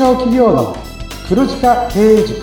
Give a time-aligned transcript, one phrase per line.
[0.00, 0.74] 小企業の
[1.28, 2.40] 黒字化経営塾。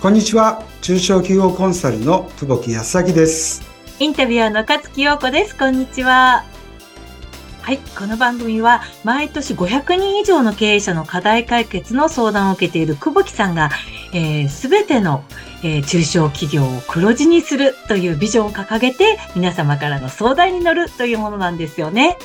[0.00, 0.62] こんにちは。
[0.82, 3.62] 中小企業コンサルの久保木康明です。
[3.98, 5.56] インタビュアーの勝木陽子です。
[5.56, 6.44] こんにちは。
[7.70, 7.78] はい。
[7.96, 13.70] この番組は毎年500人以上の経営者の課題解決の相談を受けている久保木さんが、
[14.48, 15.22] す、べ、ての、
[15.62, 22.18] えー、中小企業を黒字にするというビジョンを掲げて皆様からの相談に乗るというものなんですよね。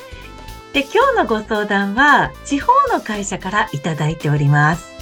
[0.74, 4.96] で、今日のご相談は地方の会社からいただいております。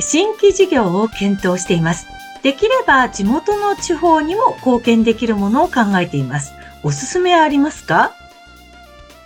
[0.00, 2.06] 新規事業を検討しています。
[2.42, 6.52] できれば地元の地方にも貢献できるものを考えています。
[6.82, 8.14] おすすめありますか？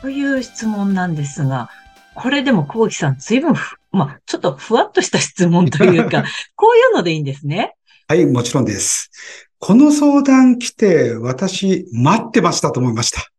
[0.07, 1.69] という質問なんですが、
[2.15, 3.57] これでも久保木さん、随分
[3.91, 6.23] まあ、ちょっとふわっとした質問というか、
[6.55, 7.75] こういうのでいいんですね。
[8.07, 9.11] はい、もちろんです。
[9.59, 13.33] この相談来て、私、待ってましたと思いました。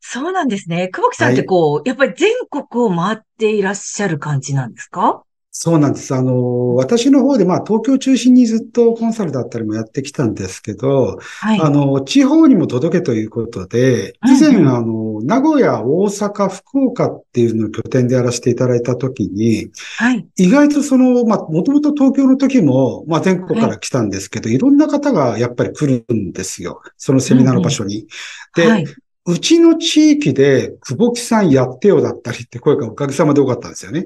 [0.00, 0.90] そうなんですね。
[0.92, 5.22] 久保木さんってこう、はい、やっぱり全国を回っていらっしゃる感じなんですか？
[5.56, 6.12] そうなんです。
[6.12, 26.82] あの、私の方で、まあ、東京中心にずっとコンサルだったりもやってきたんですけど、はい、あの、地方にも届けということで、以前、うんうん、あの、名古屋、大阪、福岡っていうのを拠点でやらせていただいたときに、はい、意外とその、まあ、もともと東京の時も、まあ、全国から来たんですけど、はい、いろんな方がやっぱり来るんですよ。
[26.96, 28.08] そのセミナーの場所に。
[28.56, 28.86] うんうん、で、はい
[29.26, 34.04] うちの地域で、久保木さんやってよだったりって声がおかげさまで多かったんですよね。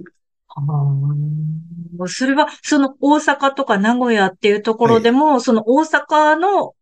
[2.07, 6.75] それは、その大阪とか名古屋っていうところでも、はい、その大阪の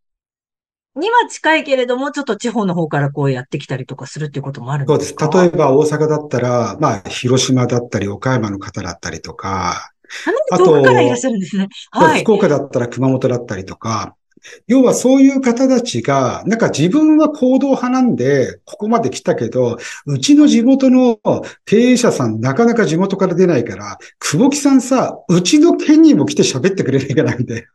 [0.99, 5.31] には近いけれども、ちょっと地方の方からこうやってきたりとかするっていうこともあるんですか？
[5.31, 5.53] そうです。
[5.53, 9.93] 例えば大阪だったら、まあ、広島だったり、岡山の方だったりとか、
[10.51, 11.69] あと、からいらっしゃるんですね。
[11.91, 12.23] はい。
[12.23, 14.17] 福岡だったら熊本だったりとか、
[14.67, 21.19] 要はそういう方たちが、なんか自分は行動派なんで、ここまで来たけど、うちの地元の
[21.65, 27.67] 経営者さん、なかなか地元から出ないから、久保木さんさ、うちの県にも来て喋ってくれないかな、みたいな。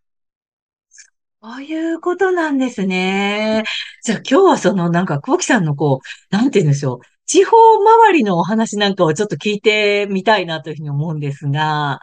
[1.44, 3.64] そういうことなんですね。
[4.04, 7.00] じゃあ今日はそのなんか久保木さんのこう、なんて言うんでしょう。
[7.26, 12.00] 地方周りのお話なんかをちょっと聞いてみたいなというふうに思うんですが。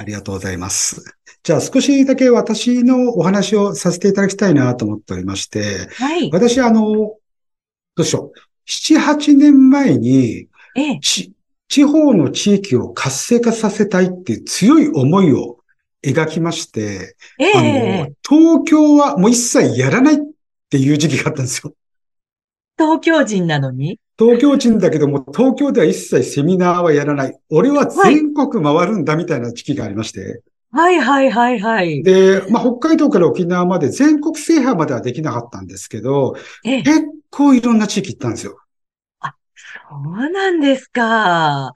[0.00, 1.04] ありがとうございます。
[1.42, 6.30] じゃあ少しだけ私のお話をさせていただきたいなと思っておりまして、はい。
[6.32, 7.18] 私、あの、ど
[7.98, 8.38] うしよう。
[8.64, 15.58] 七、八年前に、ええ、地方の地域を活性化させたいっていう強い思いを
[16.02, 20.18] 描きまして、ええ、あの、東京はもう一切やらないっ
[20.70, 21.74] ていう時期があったんですよ。
[22.78, 24.00] 東京人なのに？
[24.20, 27.38] 東京人だけども、東京では一切セミナーはやらない。
[27.48, 30.42] 俺は全国回るんだみたいな時期がありまして。
[30.72, 32.02] はいはいはいはい。
[32.02, 38.58] で、まあ、北海道から沖縄まで全国制覇まではできなかったんですけど、結構いろんな地域行ったんですよ。
[39.20, 39.34] あ、
[39.88, 41.72] そうなんですか。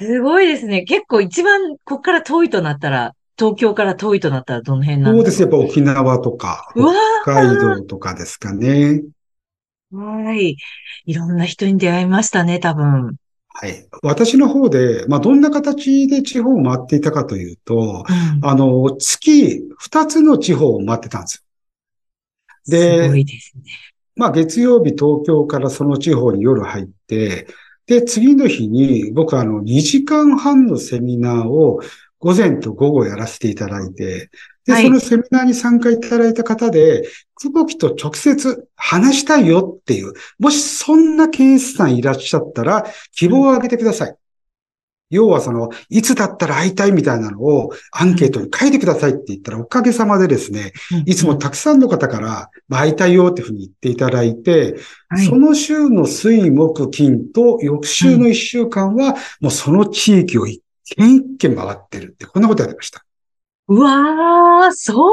[0.00, 0.84] すごいですね。
[0.84, 5.24] 結構一番ここから遠いとなったら、東京から遠いとなったらどの辺なんですか？
[5.24, 5.42] そうです。
[5.42, 6.72] やっぱ沖縄とか、
[7.24, 9.02] 北海道とかですかね。
[9.92, 10.56] はい。
[11.06, 13.16] いろんな人に出会いましたね、多分。
[13.48, 13.88] はい。
[14.02, 21.44] 私の方で、まあ、どんな形で地方を回っていたかというと、うん、あの、月2つの地方を回ってたんです
[22.68, 22.78] よ。
[22.78, 23.62] で、すごいですね。
[24.16, 27.48] まあ、月曜日東京からその地方に夜入って、
[27.86, 31.80] で、次の日に僕あの、2時間半のセミナーを
[32.20, 34.30] 午前と午後やらせていただいて、
[34.66, 37.02] で、はい、そのセミナーに参加いただいた方で、
[37.36, 44.16] 久保木と直接話したいよっていう、もしそんな経営者さんいらっしゃったら、希望をあげてください。
[45.08, 50.72] 要はその、いつだったら会いたいみたいなのをアンケートに書いてくださいって言ったら、おかげさまでですね、
[51.04, 54.76] いつもたくさんの方から、まあ、会いたいよっていうふうに言っていただいて、
[55.26, 60.62] その週の水木金と翌週の一週間は、もうその地域を一
[60.96, 63.04] 軒一軒回ってるって、こんなことやりました。
[63.68, 65.12] うわー、そんなに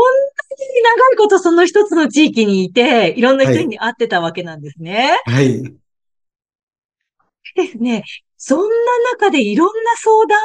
[0.83, 5.17] 長いことその一つの地域にいて、いろんな人に会ってたわけなんですね。
[5.25, 5.61] はい。
[7.55, 8.03] ですね。
[8.37, 8.65] そんな
[9.13, 10.39] 中でいろんな相談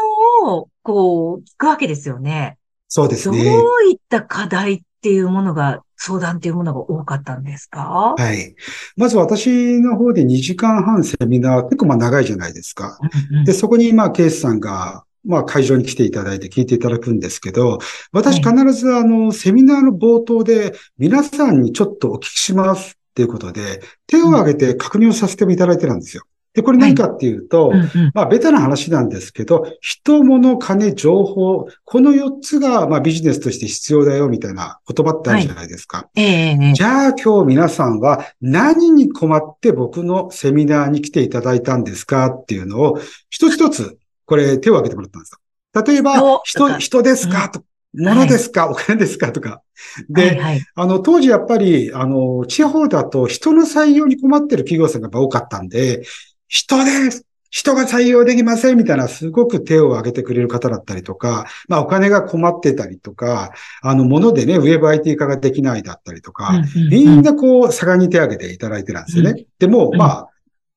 [0.55, 2.59] を、こう、聞くわけですよね。
[2.89, 3.45] そうですね。
[3.45, 8.17] どういった課題っていうものが、相談っていうものが多かったんですか？
[8.19, 8.57] はい。
[8.97, 12.99] まず私の方で2時間半セミナー、結構まあ長いじゃないですか。
[13.47, 17.79] で、そこにまあケースさんがまあ、会場に来ていただいて聞いていただくんですけど、
[18.13, 26.25] 私必ずあの、セミナーの冒頭で皆さんにちょっとお聞きしますっていうことで、手を挙げて確認をさせていただいてたんですよ。
[26.55, 27.81] で、これ何かっていうと、うん。
[27.81, 28.11] うん。
[28.13, 36.09] まあ、ベタな話なんですけど、人、物、金、情報、この4つが、まあ、ビジネスとして必要だよ、みたいな言葉ってあるじゃないですか。
[36.15, 36.75] え。
[36.75, 42.99] じゃあ今日皆さんは何に困って僕のセミナーに来ていただいたんですかっていうのを
[43.31, 45.39] 一つ一つこれ手を挙げてもらったんですよ。
[45.85, 47.49] 例えばお、人、人ですか？
[47.49, 47.65] と、
[47.95, 48.71] 物ですか？
[48.71, 49.33] お金ですか？
[49.33, 49.63] とか。
[50.09, 50.61] で、はいはい。
[50.75, 56.03] あの、当時やっぱり、あの、地方だと人の採用に困ってる企業さんが多かったんで、
[56.49, 57.27] 人です！
[57.55, 63.53] 人が採用できませんみたいな、すごく手を挙げてくれる方だったりとか、まあお金が困ってたりとか、
[63.83, 69.45] あの、ものでね、ウェブ IT 化ができないだったりとか、みんなこう、盛んに手を挙げていただいてたんですよね。
[69.59, 69.99] でも、うん。
[69.99, 70.29] まあ、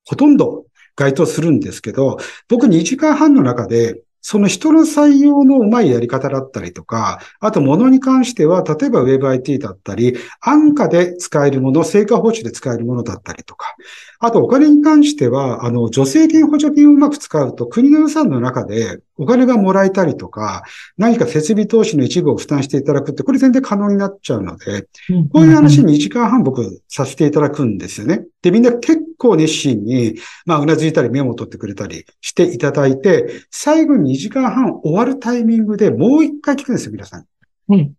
[0.04, 0.65] ほとんど
[0.96, 13.76] 該当するんですけど、僕2時間半の中で、その人の採用のうまいやり方だったりとか、あと物に関しては、例えば WebIT だったり、安価で使えるもの、成果報酬で使えるものだったりとか、
[14.20, 20.64] あとお金に関しては、あの、助成金補助金をうまく使うと、国の予算の中でお金がもらえたりとか、
[20.98, 24.88] 何か設備投資の一部を負担していただくって、これ全然可能になっちゃうので、
[25.32, 28.26] こういう話に2時間半僕させていただくんですよね。
[28.42, 30.16] で、みんな結構熱心に、
[30.46, 37.26] まあ、うなずいたりメモを取ってくれたりしていただいて、最後に2時間半終わるタイミングでもう一回聞くんですよ、皆さん。
[37.70, 37.94] うん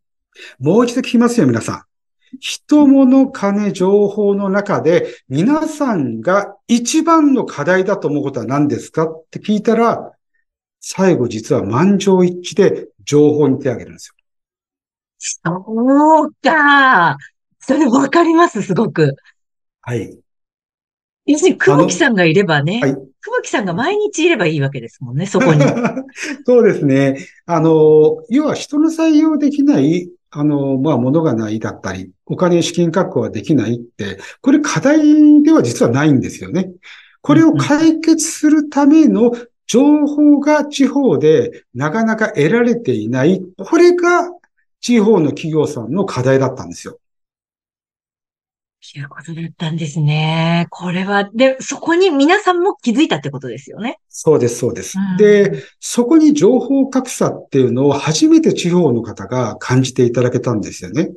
[0.58, 1.82] もう一度聞きますよ、皆さん。
[2.40, 10.12] 人物、金、情報の中で、皆さんが一番の課題だと思うことは何ですかって聞いたら、
[10.88, 14.14] 最後実は満場一致で情報に手を挙げるんですよ。
[15.18, 17.16] そうか。
[17.58, 19.16] それわかります、すごく。
[19.80, 20.16] はい。
[21.26, 25.60] 要するに、久保木さんがいればね、はい久保木さんが毎日いればいいわけですもんね、そこに。
[26.46, 27.18] そうですね。
[27.46, 36.70] あの、要は人の採用できない、あの、まあ、ものがないだったり、お金、資金確保はできないって、これ課題では実はないんですよね。
[37.22, 39.32] これを解決するための
[39.66, 43.42] 情報が地方でなかなか得られていない。
[43.58, 44.30] これが
[44.80, 46.98] 地方の企業さんの課題だったんですよ。
[48.94, 50.66] いうことだったんですね。
[50.70, 53.98] これは、で、そこに皆さんも気づいたってことですよね。
[54.08, 55.16] そうです、そうですうん。
[55.16, 61.10] で、そこに情報格差っていうのを初めて地方の方が感じていただけたんですよね。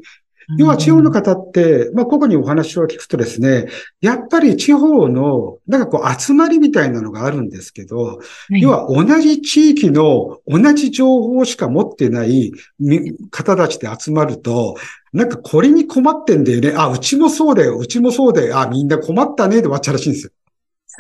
[0.57, 3.68] 要は地方の方って、まあ、個々にお話を聞くとですね、
[4.01, 14.75] やっぱり地方の、なんかこう集まりみたいなのがあるんですけど、はい要は同じ地域の同じ情報しか持ってないみ方たちで集まると、
[15.13, 16.74] なんかこれに困ってんだよね。
[16.75, 17.78] あ、うちもそうだよ。
[17.78, 18.60] うちもそうだよ。
[18.60, 19.57] あ、みんな困ったね。
[19.57, 20.31] で終わっちゃうらしいんですよ。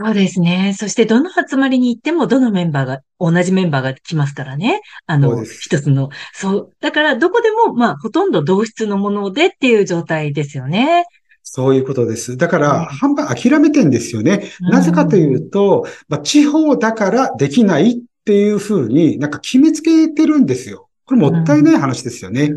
[0.01, 0.73] そうですね。
[0.77, 4.79] そして、どの集まりに行っても、どのメンバーが、同じメンバーが来ますからね。
[5.05, 6.09] あの、一つの。
[6.33, 6.71] そう。
[6.79, 11.03] だから、どこでも、まあ、ほとんど同質のものでっていう状態ですよね。
[11.43, 12.37] そういうことです。
[12.37, 14.49] だかうんら、半分諦めてんですよね。
[14.61, 20.87] うんなぜかというと、まあ、地方だからできないっていうふうになんか決めつけてるんですよ。
[21.03, 22.51] これもったいない話ですよね。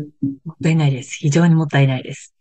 [0.45, 1.17] もったいないです。
[1.17, 2.33] 非常にもったいないです。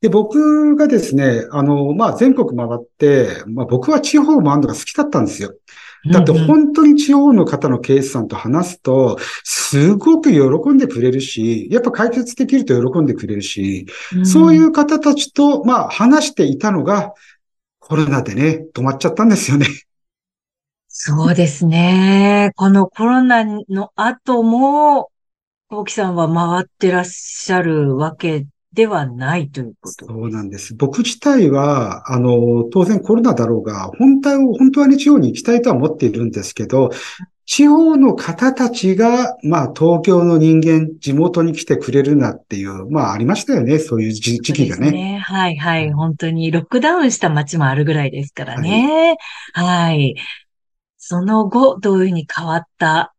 [0.00, 5.54] で、僕がですね、あの、まあ、全国回って、まあ、僕は地方を回るのが好きだったんですよ。
[6.12, 13.86] だって本当に地方の方の経営者さんと話すと、すごく喜んでくれるし、やっぱ解決できると喜んでくれるし、
[14.24, 17.14] そういう方たちと、まあ、話していたのが、
[17.80, 19.66] コロナでね、止まっちゃったんですよね。
[20.86, 22.52] そうですね。
[22.56, 25.10] このコロナの後も、
[25.70, 28.46] 大木さんは回ってらっしゃるわけ
[28.78, 30.06] ではないということ。
[30.06, 30.72] そうなんです。
[30.76, 36.90] 僕自体は、あの、当然コロナだろうが、本当は、本当はね、地方に行きたいとは思っているんですけど、
[37.44, 43.80] 地方の方たちが、まあ、東京の人間、地元に来てくれるなっていう、まあ、ありましたよね。
[43.80, 44.92] そういう時時期がね。
[44.92, 45.18] ね。
[45.24, 45.90] はいはい。
[45.90, 49.16] 本当にロックダウンした街もあるぐらいですからね。
[49.54, 50.14] はい。
[50.98, 53.12] その後、どういうふうに変わった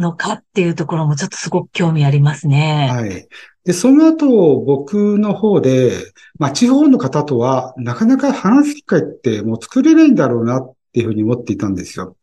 [0.00, 2.88] のかっていうところもちょっとすごく興味ありますね。
[2.90, 3.28] はい。
[3.64, 5.92] で、その後、僕の方で、
[6.38, 12.16] まあ、地方の方とは、なかなか話す機会ってもう作れないんだろうなっていうふうに思っていたんですよ。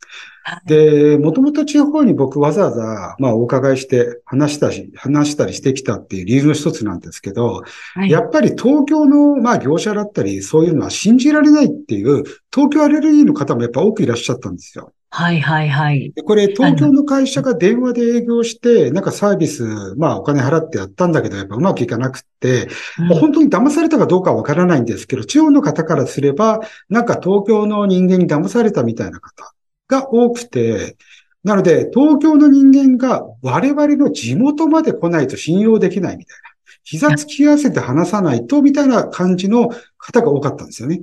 [0.44, 14.92] はいで、もともと地方に僕わざわざ、まあ、お伺いして話したし、話したりしてきたっていう理由の一つなんですけど、はいやっぱり東京の、まあ、業者だったり、そういうのは信じられないっていう、東京アレルギーの方もやっぱ多くいらっしゃったんですよ。
[15.14, 16.14] はいはいはい。
[16.16, 19.66] でこれ、東京の会社が電話で営業して、なんかサービス、
[19.98, 29.54] まあ、お金払ってやったんだけど、やっぱうまくいかなくって、うん本当に騙されたかどうかはわからないんですけど、地方の方からすれば、なんか東京の人間に騙されたみたいな方
[29.90, 30.96] が多くて、
[31.44, 36.52] なので、東京の人間が我々の地元まで来ないと信用できないみたいな。
[36.84, 41.02] 膝突き合わせて話さないと、みたいな感じの方が多かったんですよね。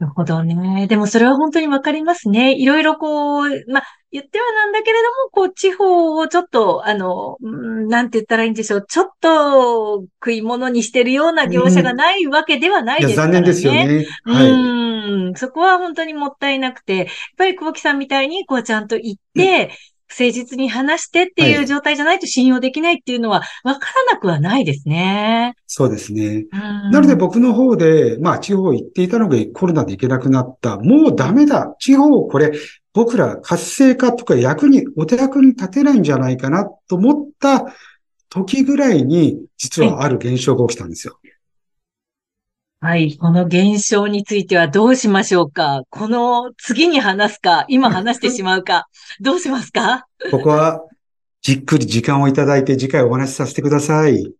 [0.00, 0.86] なるほどね。
[0.86, 2.54] でもそれは本当にわかりますね。
[2.54, 8.86] いろいろこう、まあ、言ってはなんだけれども、こう、地方をちょっと、あの、うんなんて言ったらいいんでしょう。
[8.88, 13.32] ちょっと食い物にしてるような業者がないわけではないですからね。
[13.34, 14.06] 残念ですよね。
[14.24, 14.50] はい。
[14.50, 19.70] うん、そこは本当にもったいなくて、やっぱり久保木さんみたいに、こうちゃんと言って、
[20.10, 25.54] 誠実に話してっていうはい状態じゃないと信用できないっていうのは分からなくはないですね。
[25.66, 26.46] そうですね。
[26.50, 30.78] ななので僕の方で、まあ地方行っていたのがコロナで行けなくなった。
[30.78, 31.74] もうダメだ。
[31.78, 32.52] 地方これ、
[32.92, 37.72] 僕ら活性化とか役に、お手役に立てないんじゃないかなと思った
[38.28, 41.19] 時ぐらいに、実はある現象が起きたんですよ。
[42.82, 43.18] はい。
[43.18, 45.82] この現象についてはどうしましょうか？
[45.90, 48.88] この次に話すか今話してしまうか
[49.20, 50.06] どうしますか？
[50.30, 50.82] ここは、
[51.42, 54.32] じっくり時間をいただいて次回お話しさせてください。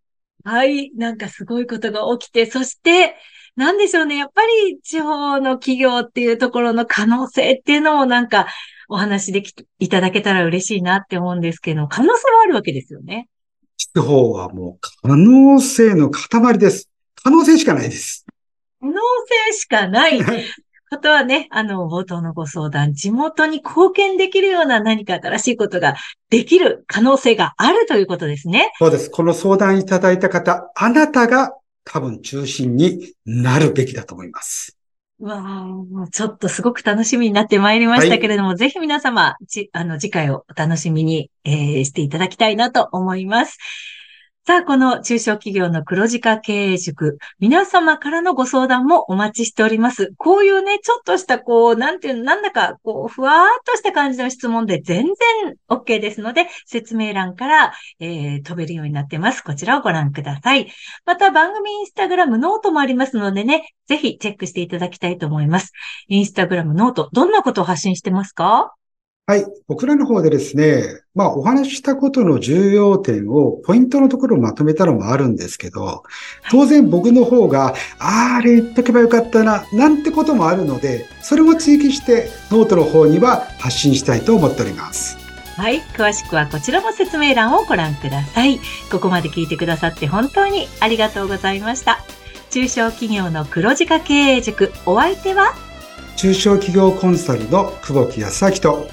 [0.44, 0.90] はい。
[0.96, 3.14] なんかすごいことが起きて、そして、
[3.56, 4.16] なんでしょうね。
[4.16, 8.46] やっぱり地方の企業っていうところの可能性っていうのもなんか
[8.88, 13.28] お話できいただけたら嬉しいなって思うんですけど、可能性はあるわけですよね。
[13.76, 16.89] 地方はもう可能性の塊です。
[17.22, 18.26] 可能性しかないです。
[18.80, 18.94] 可能
[19.48, 20.20] 性しかない
[20.90, 25.94] ことはね、あの、冒頭のご相談、地元に貢献できるような何か新しいことが
[26.30, 28.72] できる可能性があるということですね。
[28.78, 29.10] そうです。
[29.10, 34.76] この相談いただいた方、あなたが多分中心になるべきだと思います。
[35.20, 43.58] うわあ、ちょっとすごく楽しみになってまいりましたけれども、ぜひ皆様、ち、あの、次回をお楽しみに、えーしていただきたいなと思います。
[44.46, 50.12] さあ、この中小企業の黒字化経営塾、皆様からのご相談もお待ちしております。
[50.16, 55.14] こういうね、ちょっとした、こう、なんていうの、なんだか、こう、ふわーっとした感じの質問で全然
[55.68, 59.42] OK ですので、説明欄から、えー飛べるようになってます。
[59.42, 60.72] こちらをご覧ください。
[61.04, 65.72] また、番組インスタグラム、ノートもありますのでね、ぜひチェックしていただきたいと思います。
[66.08, 68.74] インスタグラム、 note、どんなことを発信してますか？
[69.30, 69.46] はい。
[69.68, 70.82] 僕らの方でですね、
[71.14, 76.02] まあお話ししたことの重要点をポイントのところをまとめたのもあるんですけど、
[76.50, 85.16] 当然僕の方が、あーあれ言っとけばよかったな、なんてこともあるので、それも追記してノートの方には発信したいと思っております。
[85.54, 85.80] はい。
[85.96, 88.58] 詳しくはこちらも説明欄をご覧ください。
[88.90, 92.00] ここまで聞いてくださって本当にありがとうございました。
[92.50, 95.54] 中小企業の黒字化経営塾、お相手は？
[96.16, 98.88] 中小企業コンサルの久保木康明と、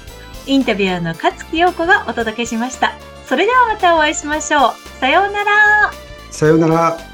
[0.48, 2.94] インタビュアーの勝木陽子がお届けしました。
[3.26, 4.72] それではまたお会いしましょう。
[4.98, 5.92] さようなら。
[6.30, 7.07] さようなら。